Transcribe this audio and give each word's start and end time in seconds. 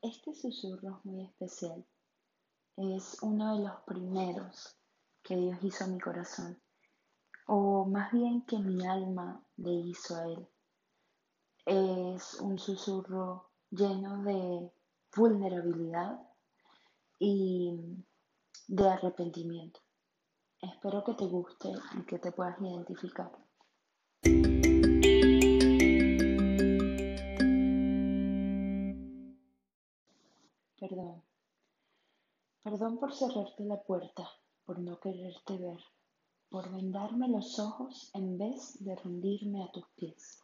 Este 0.00 0.32
susurro 0.32 0.98
es 0.98 1.04
muy 1.04 1.24
especial. 1.24 1.84
Es 2.76 3.20
uno 3.20 3.56
de 3.56 3.64
los 3.64 3.80
primeros 3.80 4.76
que 5.24 5.36
Dios 5.36 5.58
hizo 5.62 5.84
a 5.84 5.88
mi 5.88 5.98
corazón, 5.98 6.62
o 7.48 7.84
más 7.84 8.12
bien 8.12 8.42
que 8.42 8.60
mi 8.60 8.86
alma 8.86 9.44
le 9.56 9.72
hizo 9.72 10.14
a 10.14 10.28
Él. 10.28 10.48
Es 11.66 12.34
un 12.34 12.60
susurro 12.60 13.50
lleno 13.70 14.22
de 14.22 14.72
vulnerabilidad 15.16 16.20
y 17.18 17.76
de 18.68 18.88
arrepentimiento. 18.88 19.80
Espero 20.62 21.02
que 21.02 21.14
te 21.14 21.26
guste 21.26 21.72
y 21.98 22.02
que 22.06 22.20
te 22.20 22.30
puedas 22.30 22.60
identificar. 22.60 23.32
Perdón 32.62 32.98
por 32.98 33.14
cerrarte 33.14 33.64
la 33.64 33.80
puerta, 33.80 34.28
por 34.64 34.78
no 34.78 34.98
quererte 35.00 35.56
ver, 35.56 35.80
por 36.50 36.70
vendarme 36.70 37.28
los 37.28 37.58
ojos 37.58 38.10
en 38.14 38.36
vez 38.36 38.76
de 38.84 38.94
rendirme 38.96 39.64
a 39.64 39.70
tus 39.72 39.86
pies. 39.96 40.42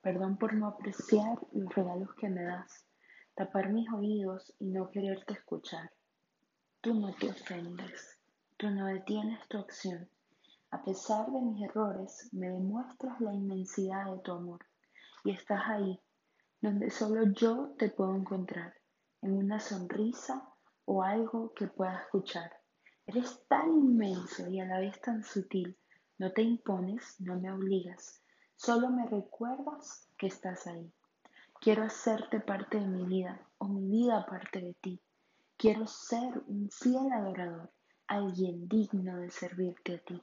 Perdón 0.00 0.38
por 0.38 0.54
no 0.54 0.68
apreciar 0.68 1.38
los 1.52 1.74
regalos 1.74 2.14
que 2.14 2.28
me 2.28 2.42
das, 2.42 2.86
tapar 3.34 3.70
mis 3.70 3.90
oídos 3.92 4.54
y 4.58 4.66
no 4.66 4.90
quererte 4.90 5.34
escuchar. 5.34 5.90
Tú 6.80 6.94
no 6.94 7.12
te 7.12 7.28
ofendes. 7.28 8.18
Tú 8.56 8.70
no 8.70 8.86
detienes 8.86 9.38
tu 9.48 9.58
acción. 9.58 10.08
A 10.70 10.82
pesar 10.84 11.30
de 11.30 11.40
mis 11.40 11.62
errores, 11.62 12.28
me 12.32 12.48
demuestras 12.48 13.20
la 13.20 13.34
inmensidad 13.34 14.10
de 14.10 14.18
tu 14.20 14.32
amor. 14.32 14.64
Y 15.24 15.32
estás 15.32 15.62
ahí, 15.66 16.00
donde 16.60 16.90
solo 16.90 17.24
yo 17.32 17.74
te 17.78 17.88
puedo 17.88 18.14
encontrar, 18.14 18.74
en 19.20 19.32
una 19.36 19.60
sonrisa 19.60 20.46
o 20.92 21.04
algo 21.04 21.54
que 21.54 21.68
pueda 21.68 22.00
escuchar. 22.00 22.50
Eres 23.06 23.46
tan 23.46 23.68
inmenso 23.70 24.48
y 24.48 24.58
a 24.58 24.64
la 24.64 24.80
vez 24.80 25.00
tan 25.00 25.22
sutil. 25.22 25.78
No 26.18 26.32
te 26.32 26.42
impones, 26.42 27.14
no 27.20 27.38
me 27.38 27.52
obligas. 27.52 28.20
Solo 28.56 28.90
me 28.90 29.06
recuerdas 29.06 30.08
que 30.18 30.26
estás 30.26 30.66
ahí. 30.66 30.92
Quiero 31.60 31.84
hacerte 31.84 32.40
parte 32.40 32.80
de 32.80 32.88
mi 32.88 33.04
vida 33.04 33.40
o 33.58 33.68
mi 33.68 33.86
vida 33.88 34.26
parte 34.26 34.60
de 34.60 34.74
ti. 34.74 35.00
Quiero 35.56 35.86
ser 35.86 36.42
un 36.48 36.68
fiel 36.70 37.12
adorador 37.12 37.70
alguien 38.08 38.66
digno 38.66 39.18
de 39.18 39.30
servirte 39.30 39.94
a 39.94 39.98
ti. 39.98 40.20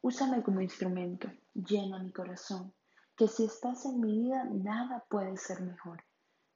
Úsame 0.00 0.44
como 0.44 0.60
instrumento, 0.60 1.28
llena 1.54 1.98
mi 1.98 2.12
corazón, 2.12 2.72
que 3.16 3.26
si 3.26 3.46
estás 3.46 3.84
en 3.84 4.00
mi 4.00 4.16
vida 4.16 4.44
nada 4.44 5.04
puede 5.10 5.36
ser 5.36 5.60
mejor. 5.62 6.04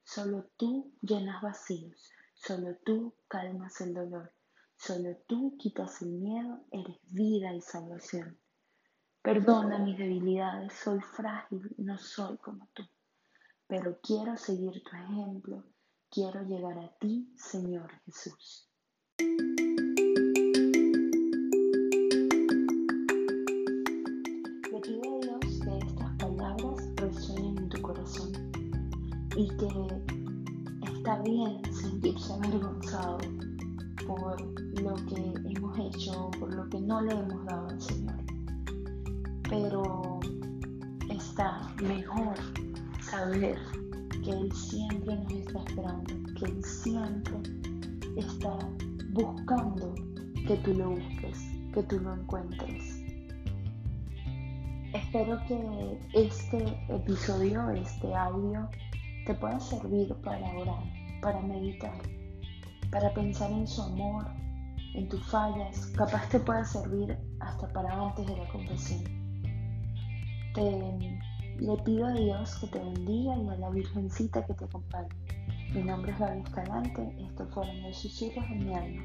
Solo 0.04 0.44
tú 0.56 0.92
llenas 1.00 1.42
vacíos, 1.42 2.12
solo 2.44 2.76
tú 2.84 3.14
calmas 3.28 3.80
el 3.80 3.94
dolor, 3.94 4.32
solo 4.76 5.16
tú 5.26 5.56
quitas 5.58 6.02
el 6.02 6.10
miedo, 6.10 6.64
eres 6.72 6.98
vida 7.12 7.54
y 7.54 7.60
salvación. 7.60 8.38
Perdona 9.22 9.78
mis 9.78 9.96
debilidades, 9.96 10.72
soy 10.72 11.00
frágil, 11.00 11.74
no 11.78 11.96
soy 11.98 12.36
como 12.38 12.68
tú, 12.74 12.82
pero 13.68 14.00
quiero 14.02 14.36
seguir 14.36 14.82
tu 14.82 14.96
ejemplo, 14.96 15.64
quiero 16.10 16.42
llegar 16.42 16.78
a 16.78 16.88
ti, 16.98 17.32
Señor 17.36 17.92
Jesús. 18.06 18.68
y 29.36 29.48
que 29.56 29.66
está 30.92 31.18
bien 31.22 31.62
sentirse 32.02 32.32
avergonzado 32.32 33.18
por 34.06 34.40
lo 34.82 34.94
que 35.06 35.34
hemos 35.48 35.78
hecho, 35.78 36.30
por 36.38 36.52
lo 36.52 36.68
que 36.68 36.80
no 36.80 37.00
le 37.00 37.12
hemos 37.12 37.44
dado 37.44 37.68
al 37.68 37.80
Señor. 37.80 38.16
Pero 39.48 40.18
está 41.08 41.60
mejor 41.80 42.34
saber 43.00 43.56
que 44.24 44.30
Él 44.30 44.52
siempre 44.52 45.14
nos 45.14 45.32
está 45.32 45.60
esperando, 45.60 46.14
que 46.38 46.44
Él 46.46 46.64
siempre 46.64 47.36
está 48.16 48.58
buscando 49.12 49.94
que 50.48 50.56
tú 50.64 50.74
lo 50.74 50.90
busques, 50.90 51.38
que 51.72 51.82
tú 51.84 52.00
lo 52.00 52.14
encuentres. 52.14 53.00
Espero 54.92 55.38
que 55.46 56.00
este 56.14 56.64
episodio, 56.88 57.70
este 57.70 58.12
audio, 58.12 58.68
te 59.24 59.34
pueda 59.34 59.60
servir 59.60 60.12
para 60.24 60.44
orar, 60.56 60.82
para 61.22 61.40
meditar, 61.40 62.02
para 62.90 63.14
pensar 63.14 63.50
en 63.50 63.66
su 63.66 63.80
amor, 63.80 64.26
en 64.94 65.08
tus 65.08 65.24
fallas, 65.30 65.86
capaz 65.96 66.28
te 66.28 66.38
pueda 66.40 66.64
servir 66.64 67.16
hasta 67.40 67.72
para 67.72 67.94
antes 67.94 68.26
de 68.26 68.36
la 68.36 68.48
confesión. 68.48 69.04
Te, 70.54 71.20
le 71.58 71.76
pido 71.84 72.06
a 72.06 72.12
Dios 72.12 72.56
que 72.56 72.66
te 72.66 72.78
bendiga 72.78 73.36
y 73.36 73.48
a 73.48 73.56
la 73.56 73.70
Virgencita 73.70 74.44
que 74.44 74.52
te 74.54 74.64
acompañe. 74.64 75.08
Mi 75.72 75.82
nombre 75.82 76.12
es 76.12 76.18
Gaby 76.18 76.40
Escalante, 76.40 77.16
estos 77.20 77.54
fueron 77.54 77.82
los 77.82 77.96
susurros 77.96 78.46
de 78.50 78.56
mi 78.56 78.74
alma. 78.74 79.02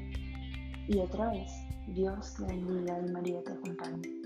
Y 0.88 0.98
otra 0.98 1.30
vez, 1.30 1.50
Dios 1.86 2.34
te 2.34 2.44
bendiga 2.44 2.98
y 3.06 3.12
María 3.12 3.42
te 3.44 3.52
acompañe. 3.52 4.17